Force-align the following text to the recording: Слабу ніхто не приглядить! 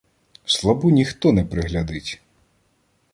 Слабу 0.45 0.91
ніхто 0.91 1.31
не 1.31 1.45
приглядить! 1.45 2.21